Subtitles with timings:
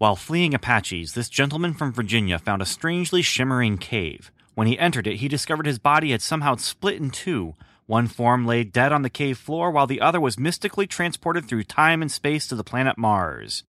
[0.00, 4.32] While fleeing Apaches, this gentleman from Virginia found a strangely shimmering cave.
[4.54, 7.54] When he entered it, he discovered his body had somehow split in two.
[7.84, 11.64] One form lay dead on the cave floor, while the other was mystically transported through
[11.64, 13.64] time and space to the planet Mars.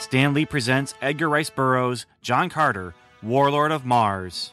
[0.00, 4.52] Stan Lee presents Edgar Rice Burroughs' John Carter, Warlord of Mars.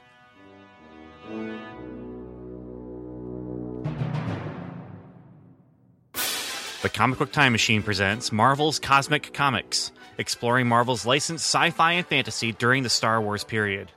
[6.82, 12.08] The Comic Book Time Machine presents Marvel's Cosmic Comics, exploring Marvel's licensed sci fi and
[12.08, 13.92] fantasy during the Star Wars period.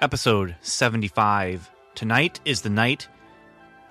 [0.00, 1.68] Episode 75.
[1.96, 3.08] Tonight is the night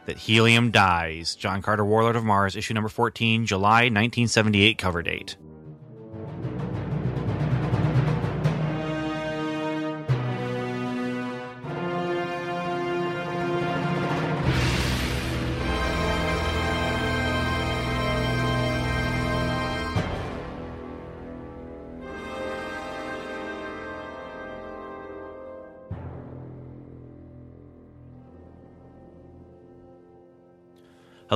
[0.05, 1.35] that helium dies.
[1.35, 5.35] John Carter, Warlord of Mars, issue number 14, July 1978 cover date.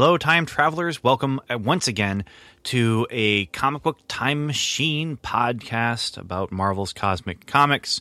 [0.02, 1.04] Hello, time travelers.
[1.04, 2.24] Welcome uh, once again
[2.64, 8.00] to a comic book time machine podcast about Marvel's cosmic comics.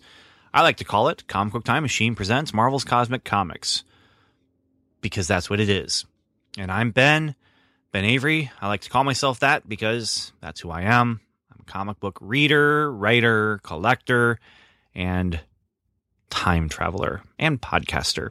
[0.54, 3.82] I like to call it Comic Book Time Machine Presents Marvel's Cosmic Comics
[5.00, 6.06] because that's what it is.
[6.56, 7.34] And I'm Ben,
[7.90, 8.52] Ben Avery.
[8.60, 11.20] I like to call myself that because that's who I am.
[11.50, 14.38] I'm a comic book reader, writer, collector,
[14.94, 15.40] and
[16.30, 18.30] time traveler and podcaster.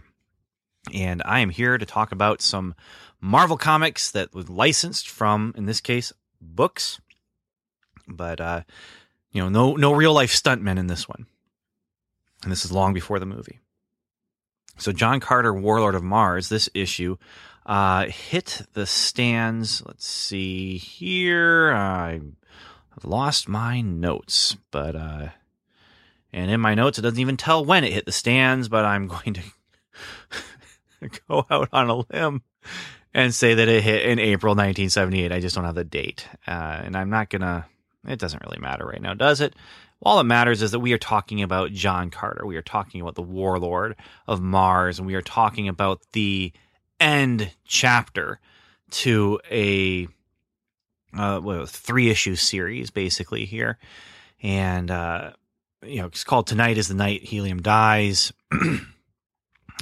[0.94, 2.76] And I am here to talk about some
[3.20, 7.00] Marvel Comics that was licensed from, in this case, books.
[8.08, 8.62] But uh,
[9.32, 11.26] you know, no no real life stuntmen in this one.
[12.44, 13.60] And this is long before the movie.
[14.78, 17.18] So John Carter, Warlord of Mars, this issue
[17.68, 19.84] uh, hit the stands.
[19.86, 21.74] Let's see here.
[21.74, 22.22] I
[23.04, 25.30] lost my notes, but uh,
[26.32, 28.70] and in my notes it doesn't even tell when it hit the stands.
[28.70, 29.42] But I'm going to
[31.28, 32.42] go out on a limb
[33.14, 35.32] and say that it hit in April 1978.
[35.32, 36.28] I just don't have the date.
[36.48, 37.66] Uh, and I'm not going to,
[38.08, 39.56] it doesn't really matter right now, does it?
[40.04, 42.46] All that matters is that we are talking about John Carter.
[42.46, 43.96] We are talking about the warlord
[44.28, 46.54] of Mars, and we are talking about the
[47.00, 48.40] end chapter
[48.90, 50.08] to a
[51.18, 53.80] uh, three issue series basically here.
[54.44, 55.32] And, uh,
[55.84, 58.32] you know, it's called Tonight is the Night Helium Dies.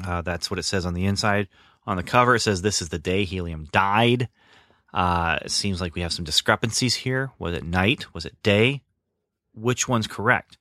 [0.04, 1.48] uh, that's what it says on the inside.
[1.88, 4.28] On the cover, it says this is the day helium died.
[4.94, 7.32] Uh, it seems like we have some discrepancies here.
[7.38, 8.14] Was it night?
[8.14, 8.82] Was it day?
[9.54, 10.58] Which one's correct?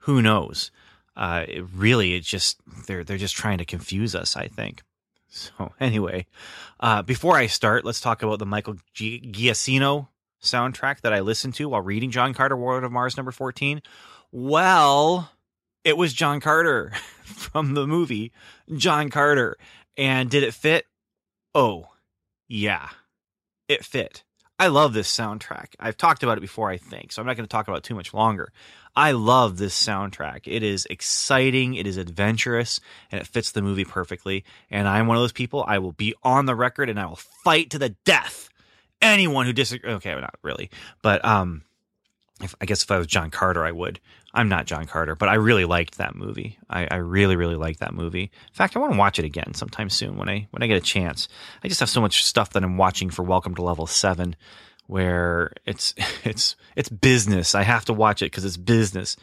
[0.00, 0.70] Who knows?
[1.16, 4.36] Uh, it really, it's just they're they're just trying to confuse us.
[4.36, 4.82] I think.
[5.30, 6.24] So anyway,
[6.80, 10.08] uh, before I start, let's talk about the Michael G- Giacchino
[10.42, 13.82] soundtrack that I listened to while reading John Carter, Warlord of Mars, number fourteen.
[14.32, 15.30] Well,
[15.84, 18.32] it was John Carter from the movie
[18.76, 19.56] John Carter.
[19.96, 20.86] And did it fit?
[21.54, 21.86] Oh,
[22.46, 22.88] yeah,
[23.68, 24.22] it fit.
[24.60, 25.74] I love this soundtrack.
[25.78, 27.82] I've talked about it before, I think, so I'm not going to talk about it
[27.84, 28.52] too much longer.
[28.96, 30.42] I love this soundtrack.
[30.46, 32.80] It is exciting, it is adventurous,
[33.12, 34.44] and it fits the movie perfectly.
[34.68, 37.20] And I'm one of those people, I will be on the record and I will
[37.44, 38.48] fight to the death.
[39.00, 40.70] Anyone who disagrees, okay, well, not really,
[41.02, 41.62] but um,
[42.42, 44.00] if, I guess if I was John Carter, I would.
[44.38, 46.60] I'm not John Carter, but I really liked that movie.
[46.70, 48.22] I, I really, really liked that movie.
[48.22, 50.76] In fact, I want to watch it again sometime soon when I when I get
[50.76, 51.26] a chance.
[51.64, 54.36] I just have so much stuff that I'm watching for Welcome to Level Seven,
[54.86, 55.92] where it's
[56.24, 57.56] it's it's business.
[57.56, 59.16] I have to watch it because it's business.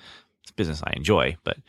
[0.44, 1.60] It's business I enjoy, but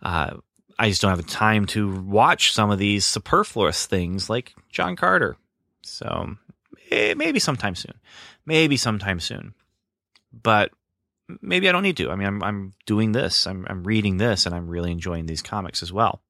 [0.00, 0.36] uh,
[0.78, 4.94] I just don't have the time to watch some of these superfluous things like John
[4.94, 5.36] Carter.
[5.82, 6.36] So
[6.92, 7.94] eh, maybe sometime soon,
[8.46, 9.54] maybe sometime soon.
[10.32, 10.70] But
[11.40, 12.10] maybe I don't need to.
[12.10, 13.46] I mean, I'm I'm doing this.
[13.46, 16.22] I'm I'm reading this, and I'm really enjoying these comics as well.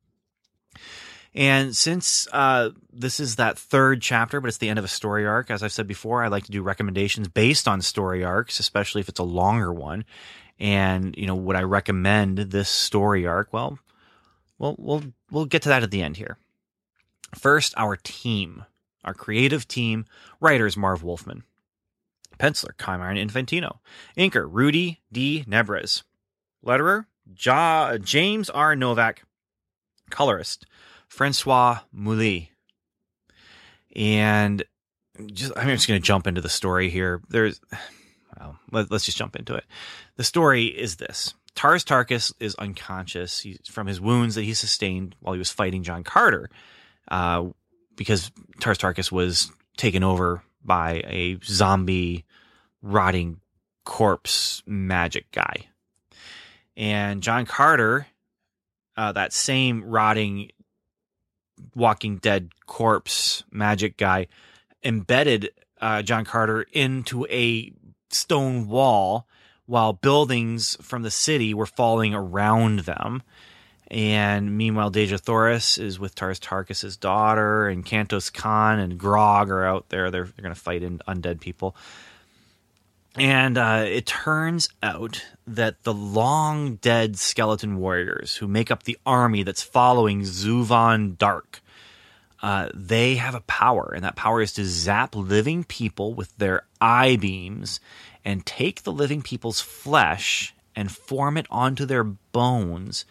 [1.35, 5.27] And since uh, this is that third chapter, but it's the end of a story
[5.27, 9.00] arc, as I've said before, I like to do recommendations based on story arcs, especially
[9.00, 10.05] if it's a longer one.
[10.61, 13.53] And you know, would I recommend this story arc?
[13.53, 13.79] Well,
[14.59, 16.37] well, we'll we'll get to that at the end here.
[17.35, 18.67] First, our team,
[19.03, 20.05] our creative team,
[20.38, 21.45] writers Marv Wolfman.
[22.38, 23.79] Penciler, Carmine Infantino.
[24.17, 25.44] Inker, Rudy D.
[25.49, 26.02] Nebres.
[26.64, 27.06] Letterer,
[27.37, 28.76] ja- James R.
[28.76, 29.23] Novak.
[30.12, 30.67] Colorist,
[31.08, 32.50] Francois Mouly.
[33.96, 34.62] And
[35.32, 37.20] just, I'm just going to jump into the story here.
[37.29, 37.61] There's,
[38.38, 39.64] well, let, us just jump into it.
[40.17, 41.35] The story is this.
[41.55, 45.82] Tars Tarkas is unconscious he's, from his wounds that he sustained while he was fighting
[45.82, 46.49] John Carter,
[47.08, 47.46] uh,
[47.96, 48.31] because
[48.61, 52.25] Tars Tarkas was taken over by a zombie
[52.82, 53.41] rotting
[53.85, 55.67] corpse magic guy.
[56.76, 58.06] And John Carter,
[58.97, 60.50] uh, that same rotting
[61.75, 64.26] Walking Dead corpse magic guy,
[64.82, 65.50] embedded
[65.81, 67.73] uh, John Carter into a
[68.11, 69.26] stone wall
[69.67, 73.23] while buildings from the city were falling around them.
[73.93, 79.67] And meanwhile, Dejah Thoris is with Tars Tarkas' daughter, and Kantos Kan and Grog are
[79.67, 80.11] out there.
[80.11, 81.77] They're, they're going to fight in undead people.
[83.17, 88.97] And uh, it turns out that the long dead skeleton warriors who make up the
[89.05, 91.61] army that's following Zuvan Dark,
[92.41, 96.65] uh, they have a power, and that power is to zap living people with their
[96.81, 97.79] eye beams
[98.25, 103.05] and take the living people's flesh and form it onto their bones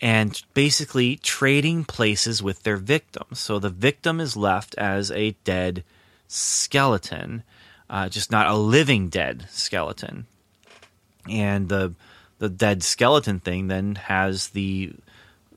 [0.00, 3.26] and basically trading places with their victim.
[3.34, 5.84] So the victim is left as a dead
[6.28, 7.42] skeleton
[7.90, 10.26] uh, just not a living dead skeleton.
[11.28, 11.94] And the
[12.38, 14.92] the dead skeleton thing then has the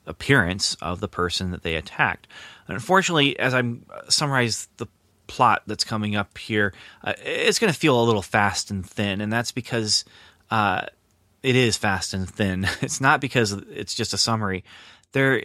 [0.08, 2.28] appearance of the person that they attacked.
[2.68, 4.88] unfortunately, as I'm uh, summarize the
[5.28, 6.74] plot that's coming up here,
[7.04, 10.06] uh, it's going to feel a little fast and thin, and that's because
[10.50, 10.86] uh,
[11.44, 12.68] it is fast and thin.
[12.82, 14.64] It's not because it's just a summary.
[15.14, 15.44] There,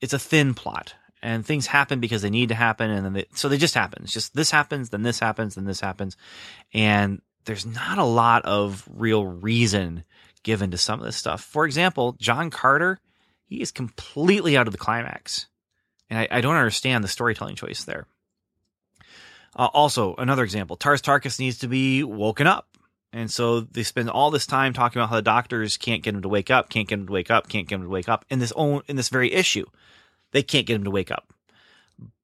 [0.00, 3.26] it's a thin plot and things happen because they need to happen and then they,
[3.34, 6.16] so they just happen it's just this happens then this happens then this happens
[6.74, 10.04] and there's not a lot of real reason
[10.42, 12.98] given to some of this stuff for example john carter
[13.44, 15.46] he is completely out of the climax
[16.10, 18.06] and i, I don't understand the storytelling choice there
[19.54, 22.68] uh, also another example tars tarkas needs to be woken up
[23.12, 26.22] and so they spend all this time talking about how the doctors can't get him
[26.22, 28.24] to wake up can't get him to wake up can't get him to wake up
[28.30, 29.66] in this own in this very issue
[30.32, 31.32] they can't get him to wake up.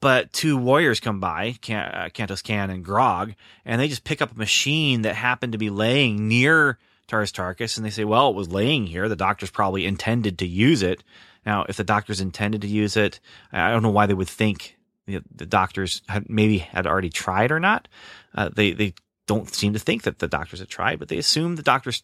[0.01, 4.33] But two warriors come by, uh, Kantos Kan and Grog, and they just pick up
[4.33, 8.37] a machine that happened to be laying near Tars Tarkas, and they say, well, it
[8.37, 9.09] was laying here.
[9.09, 11.05] The doctors probably intended to use it.
[11.47, 13.21] Now, if the doctors intended to use it,
[13.53, 14.77] I don't know why they would think
[15.07, 17.89] the, the doctors had maybe had already tried or not.
[18.35, 18.95] Uh, they they
[19.29, 22.03] don't seem to think that the doctors had tried, but they assume the doctors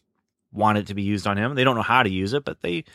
[0.53, 1.55] want it to be used on him.
[1.55, 2.85] They don't know how to use it, but they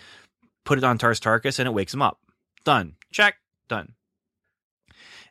[0.65, 2.19] put it on Tars Tarkas and it wakes him up.
[2.65, 2.94] Done.
[3.12, 3.35] Check.
[3.69, 3.93] Done.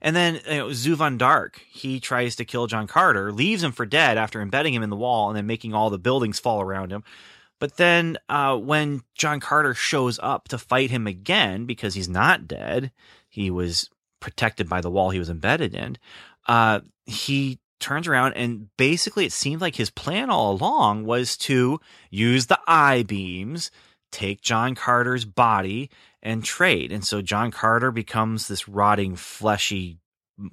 [0.01, 3.85] And then you know, Zuvan Dark, he tries to kill John Carter, leaves him for
[3.85, 6.91] dead after embedding him in the wall and then making all the buildings fall around
[6.91, 7.03] him.
[7.59, 12.47] But then uh, when John Carter shows up to fight him again, because he's not
[12.47, 12.91] dead,
[13.27, 15.97] he was protected by the wall he was embedded in,
[16.47, 21.79] uh, he turns around and basically it seemed like his plan all along was to
[22.09, 23.71] use the eye beams,
[24.11, 25.89] take John Carter's body,
[26.21, 26.91] and trade.
[26.91, 29.99] And so John Carter becomes this rotting, fleshy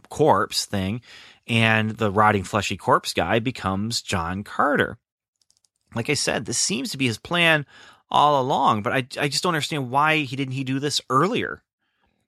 [0.09, 1.01] corpse thing,
[1.47, 4.99] and the rotting, fleshy corpse guy becomes John Carter.
[5.95, 7.67] Like I said, this seems to be his plan
[8.11, 11.63] all along, but I, I just don't understand why he didn't he do this earlier.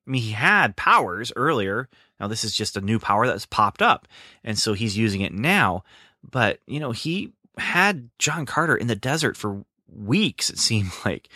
[0.09, 1.89] I mean, he had powers earlier.
[2.19, 4.09] Now this is just a new power that's popped up,
[4.43, 5.85] and so he's using it now.
[6.29, 9.65] But you know, he had John Carter in the desert for
[9.95, 10.51] weeks.
[10.51, 11.29] It seemed like,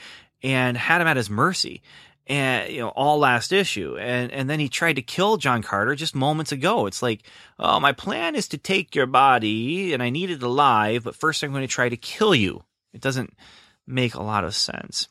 [0.43, 1.83] and had him at his mercy
[2.27, 5.95] and you know all last issue and and then he tried to kill John Carter
[5.95, 7.25] just moments ago it's like
[7.59, 11.43] oh my plan is to take your body and I need it alive but first
[11.43, 12.63] I'm going to try to kill you
[12.93, 13.37] it doesn't
[13.87, 15.09] make a lot of sense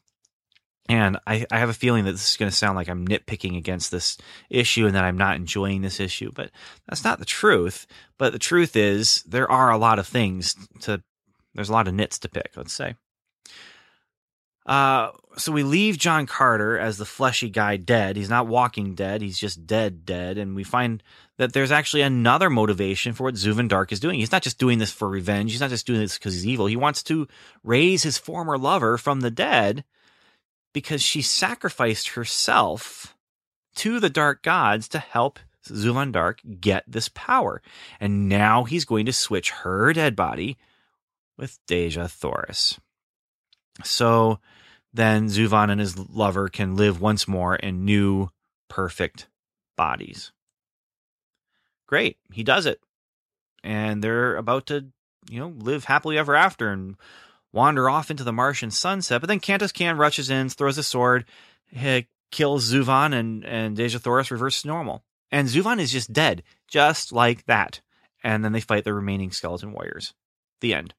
[0.91, 3.57] and I, I have a feeling that this is going to sound like I'm nitpicking
[3.57, 4.17] against this
[4.49, 6.51] issue and that I'm not enjoying this issue but
[6.87, 11.01] that's not the truth but the truth is there are a lot of things to
[11.55, 12.95] there's a lot of nits to pick let's say
[14.65, 18.15] uh, so we leave John Carter as the fleshy guy dead.
[18.15, 19.21] He's not walking dead.
[19.21, 20.37] He's just dead, dead.
[20.37, 21.01] And we find
[21.37, 24.19] that there's actually another motivation for what Zuvan Dark is doing.
[24.19, 25.51] He's not just doing this for revenge.
[25.51, 26.67] He's not just doing this because he's evil.
[26.67, 27.27] He wants to
[27.63, 29.83] raise his former lover from the dead
[30.73, 33.15] because she sacrificed herself
[33.75, 37.61] to the dark gods to help Zuvan Dark get this power.
[37.99, 40.57] And now he's going to switch her dead body
[41.37, 42.79] with Dejah Thoris.
[43.83, 44.39] So
[44.93, 48.29] then Zuvan and his lover can live once more in new,
[48.69, 49.27] perfect
[49.77, 50.31] bodies.
[51.87, 52.17] Great.
[52.31, 52.79] He does it.
[53.63, 54.87] And they're about to,
[55.29, 56.95] you know, live happily ever after and
[57.53, 59.21] wander off into the Martian sunset.
[59.21, 61.25] But then Kantos Kan rushes in, throws a sword,
[62.31, 65.03] kills Zuvan, and, and Dejah Thoris reverses normal.
[65.31, 67.81] And Zuvan is just dead, just like that.
[68.23, 70.13] And then they fight the remaining skeleton warriors.
[70.59, 70.93] The end.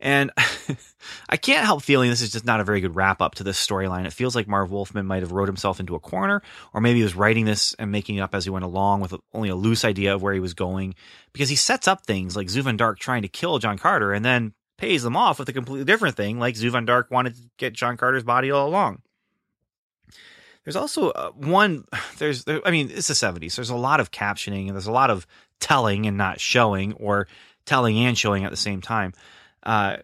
[0.00, 0.30] And
[1.28, 3.64] I can't help feeling this is just not a very good wrap up to this
[3.64, 4.06] storyline.
[4.06, 6.40] It feels like Marv Wolfman might have wrote himself into a corner,
[6.72, 9.14] or maybe he was writing this and making it up as he went along with
[9.32, 10.94] only a loose idea of where he was going.
[11.32, 14.54] Because he sets up things like Zuvan Dark trying to kill John Carter and then
[14.78, 17.98] pays them off with a completely different thing, like Zuvin Dark wanted to get John
[17.98, 19.02] Carter's body all along.
[20.64, 21.84] There's also uh, one.
[22.18, 23.56] There's, there, I mean, it's the 70s.
[23.56, 25.26] There's a lot of captioning and there's a lot of
[25.60, 27.28] telling and not showing, or
[27.66, 29.12] telling and showing at the same time.
[29.62, 29.98] Uh,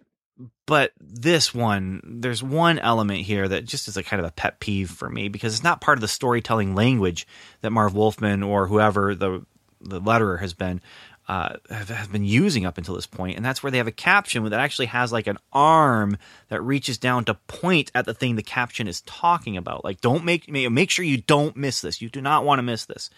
[0.66, 4.58] but this one, there's one element here that just is a kind of a pet
[4.58, 7.26] peeve for me because it's not part of the storytelling language
[7.60, 9.44] that Marv Wolfman or whoever the
[9.80, 10.80] the letterer has been
[11.26, 14.44] uh, have, been using up until this point, and that's where they have a caption
[14.44, 18.42] that actually has like an arm that reaches down to point at the thing the
[18.42, 19.84] caption is talking about.
[19.84, 22.02] Like, don't make make sure you don't miss this.
[22.02, 23.08] You do not want to miss this,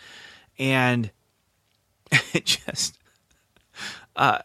[0.59, 1.11] and
[2.33, 2.99] it just
[4.15, 4.39] uh,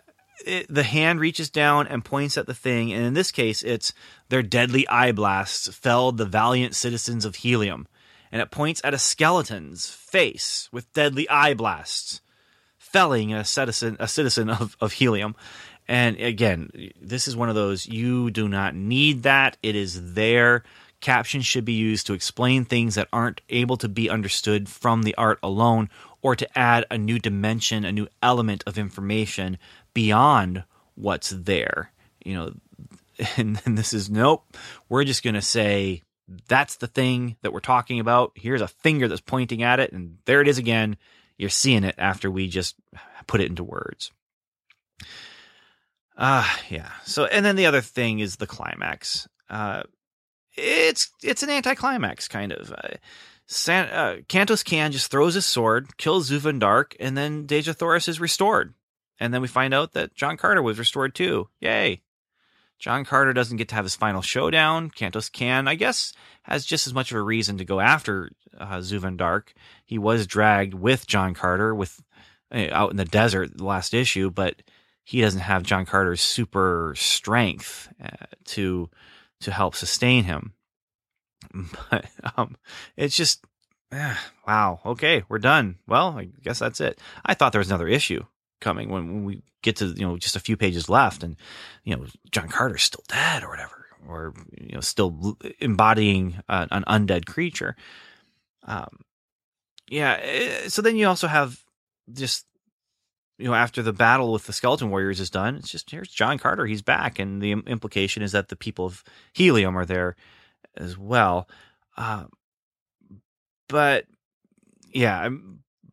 [0.45, 3.93] it, the hand reaches down and points at the thing, and in this case, it's
[4.29, 7.87] their deadly eye blasts felled the valiant citizens of Helium,
[8.31, 12.21] and it points at a skeleton's face with deadly eye blasts,
[12.91, 15.35] felling a citizen a citizen of, of Helium.
[15.87, 16.69] And again,
[17.01, 19.57] this is one of those you do not need that.
[19.63, 20.63] It is there.
[21.01, 25.15] Captions should be used to explain things that aren't able to be understood from the
[25.15, 25.89] art alone
[26.21, 29.57] or to add a new dimension, a new element of information
[29.93, 30.63] beyond
[30.95, 31.91] what's there.
[32.23, 32.53] You know,
[33.37, 34.45] and, and this is nope.
[34.89, 36.03] We're just going to say
[36.47, 38.31] that's the thing that we're talking about.
[38.35, 40.97] Here's a finger that's pointing at it, and there it is again.
[41.41, 42.75] You're seeing it after we just
[43.25, 44.11] put it into words.
[46.15, 46.91] Ah, uh, yeah.
[47.03, 49.27] So, and then the other thing is the climax.
[49.49, 49.81] Uh,
[50.55, 52.71] it's it's an anticlimax kind of.
[52.71, 52.89] Uh,
[53.47, 58.07] San, uh, Kantos Kan just throws his sword, kills Zuvin Dark, and then Dejah Thoris
[58.07, 58.75] is restored.
[59.19, 61.49] And then we find out that John Carter was restored too.
[61.59, 62.03] Yay.
[62.77, 64.91] John Carter doesn't get to have his final showdown.
[64.91, 68.77] Kantos Kan, I guess, has just as much of a reason to go after uh,
[68.77, 69.53] Zuvin Dark.
[69.85, 72.01] He was dragged with John Carter with
[72.53, 74.61] uh, out in the desert the last issue, but
[75.03, 78.89] he doesn't have John Carter's super strength uh, to
[79.41, 80.53] to help sustain him.
[81.89, 82.05] But
[82.37, 82.55] um,
[82.95, 83.43] it's just,
[83.91, 84.15] eh,
[84.47, 84.79] wow.
[84.85, 85.79] Okay, we're done.
[85.87, 86.99] Well, I guess that's it.
[87.25, 88.23] I thought there was another issue
[88.61, 91.35] coming when, we get to you know just a few pages left, and
[91.83, 96.83] you know John Carter's still dead or whatever, or you know still embodying uh, an
[96.87, 97.75] undead creature.
[98.63, 98.99] Um,
[99.87, 100.19] yeah.
[100.21, 101.59] Eh, so then you also have
[102.11, 102.45] just
[103.41, 106.37] you know, after the battle with the skeleton warriors is done, it's just here's John
[106.37, 106.67] Carter.
[106.67, 109.03] He's back, and the implication is that the people of
[109.33, 110.15] Helium are there
[110.77, 111.49] as well.
[111.97, 112.25] Uh,
[113.67, 114.05] but
[114.93, 115.27] yeah,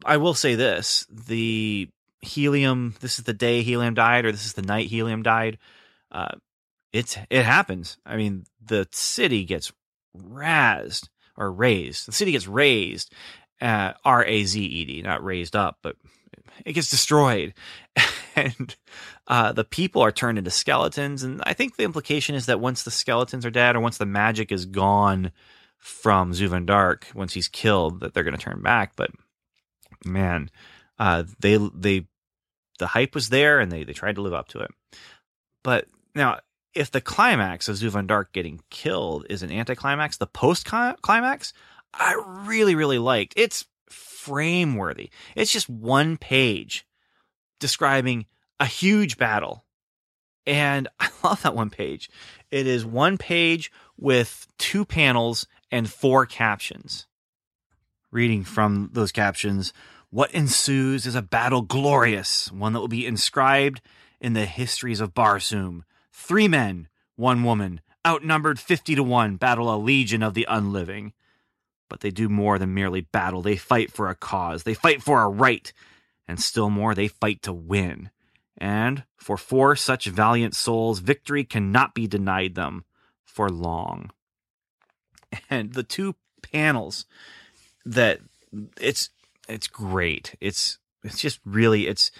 [0.05, 1.89] I, I will say this: the
[2.21, 2.95] helium.
[3.01, 5.59] This is the day helium died, or this is the night helium died.
[6.13, 6.37] Uh,
[6.93, 7.97] it's it happens.
[8.05, 9.73] I mean, the city gets
[10.13, 12.07] razed or raised.
[12.07, 13.13] The city gets raised.
[13.61, 15.97] Uh, R A Z E D, not raised up, but
[16.65, 17.55] it gets destroyed,
[18.37, 18.77] and
[19.27, 21.23] uh, the people are turned into skeletons.
[21.23, 24.07] And I think the implication is that once the skeletons are dead, or once the
[24.07, 25.33] magic is gone
[25.79, 28.93] from Zuvin Dark, once he's killed, that they're going to turn back.
[28.95, 29.11] But
[30.05, 30.51] man,
[30.99, 32.07] uh, they they
[32.79, 34.71] the hype was there, and they they tried to live up to it.
[35.63, 36.39] But now,
[36.75, 41.53] if the climax of Zuvin Dark getting killed is an anticlimax, the post climax
[41.93, 43.35] I really really liked.
[43.37, 45.11] It's frame worthy.
[45.35, 46.87] It's just one page
[47.59, 48.27] describing
[48.61, 49.65] a huge battle.
[50.47, 52.11] And I love that one page.
[52.51, 57.07] It is one page with two panels and four captions.
[58.11, 59.73] Reading from those captions,
[60.11, 63.83] what ensues is a battle glorious, one that will be inscribed
[64.21, 65.83] in the histories of Barsoom.
[66.19, 71.15] Three men, one woman, outnumbered 50 to 1, battle a legion of the unliving.
[71.89, 73.41] But they do more than merely battle.
[73.41, 74.65] They fight for a cause.
[74.65, 75.73] They fight for a right.
[76.27, 78.11] And still more, they fight to win.
[78.59, 82.85] And for four such valiant souls, victory cannot be denied them
[83.25, 84.11] for long.
[85.49, 87.05] And the two panels
[87.85, 88.21] that
[88.81, 89.11] it's
[89.47, 90.35] it's great.
[90.41, 92.11] It's it's just really it's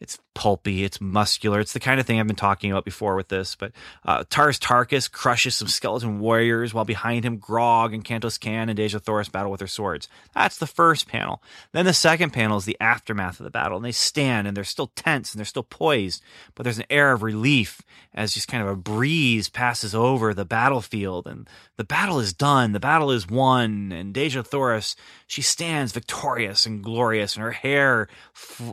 [0.00, 1.60] it's pulpy, it's muscular.
[1.60, 3.54] It's the kind of thing I've been talking about before with this.
[3.54, 3.72] But
[4.04, 8.78] uh, Tars Tarkas crushes some skeleton warriors while behind him Grog and Kantos Kan and
[8.78, 10.08] Dejah Thoris battle with their swords.
[10.34, 11.42] That's the first panel.
[11.72, 13.76] Then the second panel is the aftermath of the battle.
[13.76, 16.22] And they stand and they're still tense and they're still poised,
[16.54, 17.82] but there's an air of relief
[18.14, 21.26] as just kind of a breeze passes over the battlefield.
[21.26, 22.72] And the battle is done.
[22.72, 23.92] The battle is won.
[23.92, 24.96] And Dejah Thoris,
[25.26, 28.08] she stands victorious and glorious, and her hair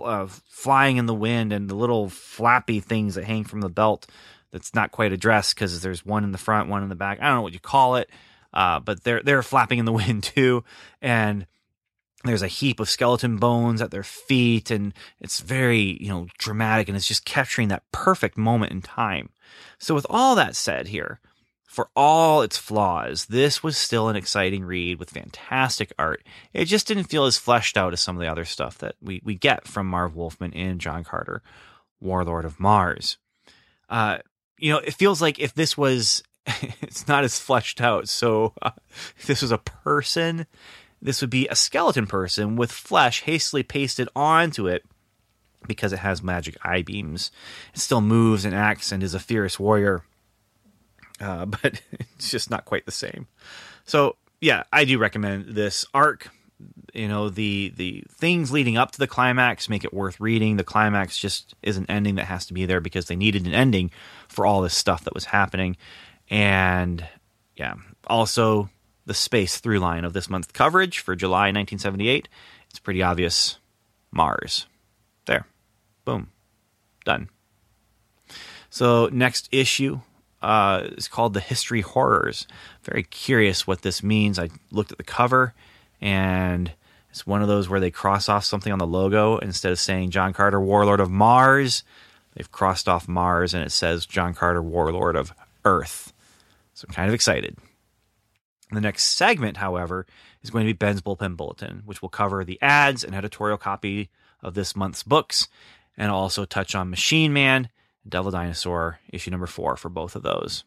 [0.04, 4.08] uh, flying in the wind and the little flappy things that hang from the belt
[4.52, 7.20] that's not quite a dress because there's one in the front, one in the back.
[7.22, 8.10] I don't know what you call it,
[8.54, 10.64] uh, but they're they're flapping in the wind too,
[11.02, 11.46] and
[12.24, 16.88] there's a heap of skeleton bones at their feet, and it's very you know dramatic,
[16.88, 19.30] and it's just capturing that perfect moment in time.
[19.78, 21.20] So with all that said here,
[21.70, 26.26] for all its flaws, this was still an exciting read with fantastic art.
[26.52, 29.22] It just didn't feel as fleshed out as some of the other stuff that we,
[29.24, 31.44] we get from Marv Wolfman and John Carter,
[32.02, 33.20] Warlord of Mars.
[33.88, 34.18] Uh,
[34.58, 36.24] you know, it feels like if this was,
[36.82, 38.10] it's not as fleshed out.
[38.10, 38.72] So uh,
[39.16, 40.48] if this was a person,
[41.00, 44.84] this would be a skeleton person with flesh hastily pasted onto it
[45.68, 47.30] because it has magic eye beams.
[47.76, 50.02] It still moves and acts and is a fierce warrior
[51.20, 53.28] uh, but it's just not quite the same.
[53.86, 56.30] So yeah, I do recommend this arc.
[56.94, 60.58] You know the the things leading up to the climax make it worth reading.
[60.58, 63.54] The climax just is an ending that has to be there because they needed an
[63.54, 63.92] ending
[64.28, 65.78] for all this stuff that was happening,
[66.30, 67.06] and
[67.56, 67.76] yeah,
[68.08, 68.70] also
[69.06, 72.28] the space through line of this month's coverage for July 1978.
[72.70, 73.58] It's pretty obvious.
[74.12, 74.68] Mars.
[75.26, 75.46] There.
[76.06, 76.30] Boom.
[77.06, 77.30] Done.
[78.70, 80.02] So, next issue
[80.42, 82.48] uh, is called The History Horrors.
[82.84, 84.40] Very curious what this means.
[84.40, 85.54] I looked at the cover,
[86.02, 86.72] and
[87.10, 89.38] it's one of those where they cross off something on the logo.
[89.38, 91.84] Instead of saying John Carter, Warlord of Mars,
[92.36, 95.34] they've crossed off Mars, and it says John Carter, Warlord of
[95.66, 96.14] Earth.
[96.74, 97.58] So I'm kind of excited.
[98.72, 100.06] The next segment, however,
[100.44, 104.10] is going to be Ben's Bullpen Bulletin, which will cover the ads and editorial copy
[104.42, 105.48] of this month's books,
[105.98, 107.70] and also touch on Machine Man
[108.08, 110.64] Devil Dinosaur, issue number four for both of those.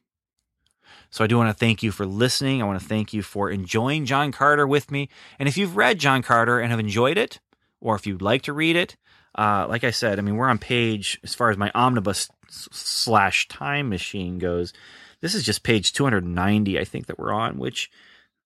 [1.10, 2.62] So I do want to thank you for listening.
[2.62, 5.08] I want to thank you for enjoying John Carter with me.
[5.38, 7.40] And if you've read John Carter and have enjoyed it,
[7.80, 8.96] or if you'd like to read it,
[9.34, 13.48] uh, like I said, I mean, we're on page, as far as my omnibus slash
[13.48, 14.72] time machine goes,
[15.20, 17.90] this is just page 290, I think, that we're on, which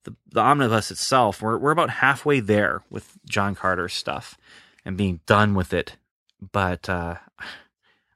[0.05, 4.39] the, the omnibus itself, we're, we're about halfway there with John Carter's stuff
[4.85, 5.97] and being done with it.
[6.53, 7.17] But, uh,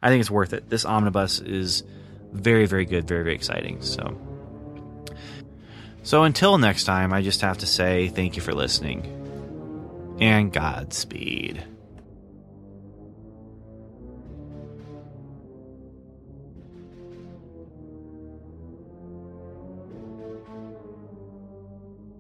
[0.03, 0.69] I think it's worth it.
[0.71, 1.83] This omnibus is
[2.33, 3.83] very, very good, very, very exciting.
[3.83, 4.19] So,
[6.03, 9.17] so until next time, I just have to say thank you for listening
[10.21, 11.65] and Godspeed.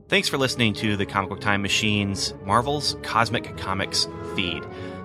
[0.08, 4.64] Thanks for listening to the Comic Book Time Machine's Marvel's Cosmic Comics feed.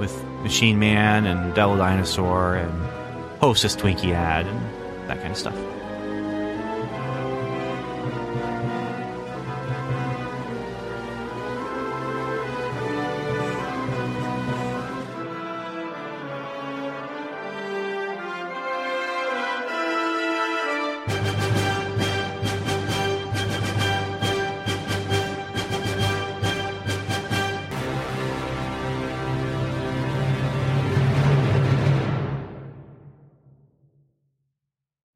[0.00, 2.72] with Machine Man and Devil Dinosaur and
[3.38, 5.79] Hostess Twinkie ad and that kind of stuff.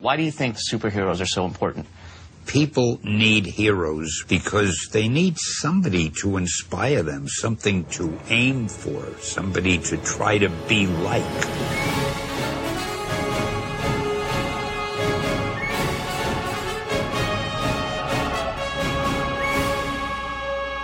[0.04, 1.86] Why do you think superheroes are so important?
[2.44, 9.78] People need heroes because they need somebody to inspire them, something to aim for, somebody
[9.78, 11.24] to try to be like.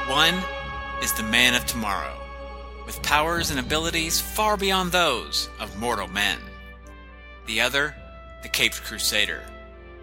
[0.09, 0.43] One
[1.03, 2.19] is the man of tomorrow,
[2.87, 6.39] with powers and abilities far beyond those of mortal men.
[7.45, 7.95] The other
[8.43, 9.43] the Caped Crusader,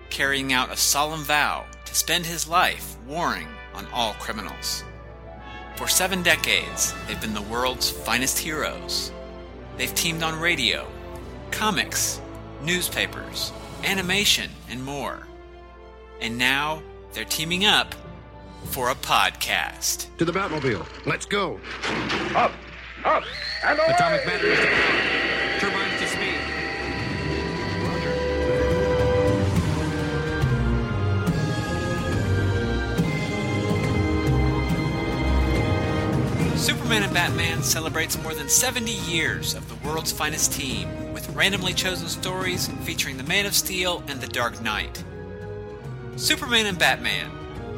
[0.10, 4.84] carrying out a solemn vow to spend his life warring on all criminals.
[5.76, 9.12] For seven decades, they've been the world's finest heroes.
[9.78, 10.88] They've teamed on radio,
[11.52, 12.20] comics,
[12.64, 13.52] newspapers,
[13.84, 15.28] animation, and more.
[16.20, 16.82] And now
[17.14, 17.94] they're teaming up
[18.66, 20.08] for a podcast.
[20.18, 20.86] To the Batmobile.
[21.06, 21.60] Let's go.
[22.36, 22.52] Up,
[23.06, 23.24] up,
[23.64, 23.88] and away!
[23.90, 24.60] Atomic batteries
[36.88, 41.74] Superman and Batman celebrates more than 70 years of the world's finest team with randomly
[41.74, 45.04] chosen stories featuring the Man of Steel and the Dark Knight.
[46.16, 47.30] Superman and Batman,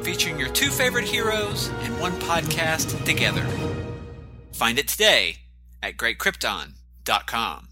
[0.04, 3.44] featuring your two favorite heroes in one podcast together.
[4.52, 5.38] Find it today
[5.82, 7.69] at greatkrypton.com.